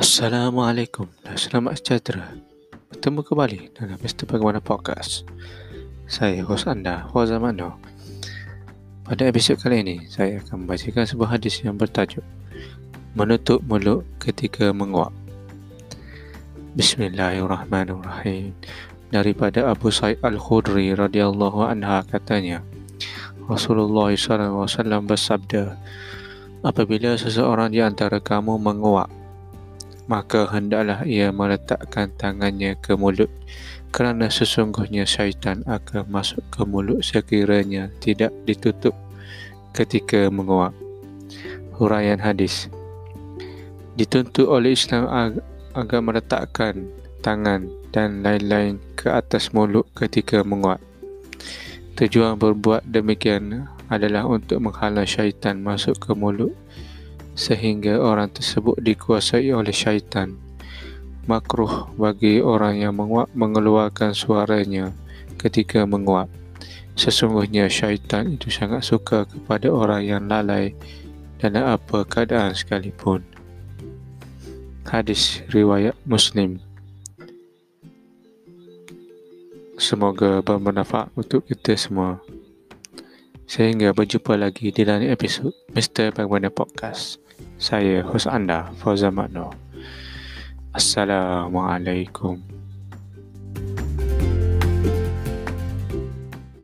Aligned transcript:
Assalamualaikum 0.00 1.12
dan 1.20 1.36
selamat 1.36 1.76
sejahtera. 1.76 2.32
Bertemu 2.88 3.20
kembali 3.20 3.60
dalam 3.76 4.00
Mr. 4.00 4.24
Bagaimana 4.24 4.56
Podcast. 4.56 5.28
Saya 6.08 6.40
hos 6.40 6.64
anda, 6.64 7.04
Fawzan 7.12 7.44
Mano. 7.44 7.76
Pada 9.04 9.28
episod 9.28 9.60
kali 9.60 9.84
ini, 9.84 10.08
saya 10.08 10.40
akan 10.40 10.64
membacakan 10.64 11.04
sebuah 11.04 11.36
hadis 11.36 11.60
yang 11.60 11.76
bertajuk 11.76 12.24
Menutup 13.12 13.60
mulut 13.68 14.08
ketika 14.16 14.72
menguap. 14.72 15.12
Bismillahirrahmanirrahim. 16.80 18.56
Daripada 19.12 19.68
Abu 19.68 19.92
Sa'id 19.92 20.16
Al-Khudri 20.24 20.96
radhiyallahu 20.96 21.60
anha 21.60 22.00
katanya, 22.08 22.64
Rasulullah 23.52 24.08
SAW 24.16 24.64
bersabda, 25.04 25.76
Apabila 26.64 27.20
seseorang 27.20 27.68
di 27.68 27.84
antara 27.84 28.16
kamu 28.16 28.56
menguap, 28.56 29.19
maka 30.10 30.50
hendaklah 30.50 31.06
ia 31.06 31.30
meletakkan 31.30 32.10
tangannya 32.18 32.74
ke 32.82 32.98
mulut 32.98 33.30
kerana 33.94 34.26
sesungguhnya 34.26 35.06
syaitan 35.06 35.62
akan 35.70 36.10
masuk 36.10 36.42
ke 36.50 36.66
mulut 36.66 36.98
sekiranya 37.06 37.94
tidak 38.02 38.34
ditutup 38.42 38.94
ketika 39.70 40.26
menguap. 40.26 40.74
Huraian 41.78 42.18
hadis 42.18 42.66
Dituntut 43.94 44.50
oleh 44.50 44.74
Islam 44.74 45.06
ag- 45.06 45.44
agar 45.78 46.00
meletakkan 46.02 46.90
tangan 47.22 47.70
dan 47.94 48.26
lain-lain 48.26 48.82
ke 48.98 49.06
atas 49.10 49.54
mulut 49.54 49.86
ketika 49.94 50.42
menguap. 50.42 50.82
Tujuan 51.94 52.40
berbuat 52.40 52.86
demikian 52.88 53.68
adalah 53.92 54.24
untuk 54.24 54.58
menghalang 54.62 55.06
syaitan 55.06 55.60
masuk 55.60 55.98
ke 56.00 56.16
mulut 56.16 56.54
sehingga 57.40 57.96
orang 57.96 58.28
tersebut 58.28 58.76
dikuasai 58.84 59.48
oleh 59.48 59.72
syaitan. 59.72 60.36
Makruh 61.24 61.88
bagi 61.96 62.44
orang 62.44 62.84
yang 62.84 62.92
menguap 63.00 63.32
mengeluarkan 63.32 64.12
suaranya 64.12 64.92
ketika 65.40 65.88
menguap. 65.88 66.28
Sesungguhnya 67.00 67.64
syaitan 67.72 68.36
itu 68.36 68.52
sangat 68.52 68.84
suka 68.84 69.24
kepada 69.24 69.72
orang 69.72 70.04
yang 70.04 70.28
lalai 70.28 70.76
dalam 71.40 71.80
apa 71.80 72.04
keadaan 72.04 72.52
sekalipun. 72.52 73.24
Hadis 74.84 75.40
riwayat 75.48 75.96
Muslim. 76.04 76.60
Semoga 79.80 80.44
bermanfaat 80.44 81.08
untuk 81.16 81.48
kita 81.48 81.72
semua. 81.72 82.20
Sehingga 83.48 83.96
berjumpa 83.96 84.36
lagi 84.36 84.68
di 84.68 84.84
dalam 84.84 85.08
episod 85.08 85.56
Mr. 85.72 86.12
Bagaimana 86.12 86.52
Podcast. 86.52 87.29
Saya 87.60 88.00
hos 88.08 88.24
anda, 88.24 88.72
Fauzan 88.80 89.12
Makno. 89.12 89.52
Assalamualaikum. 90.72 92.40